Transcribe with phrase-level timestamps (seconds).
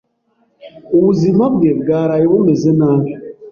[0.95, 3.11] Ubuzima bwe bwaraye bumeze nabi.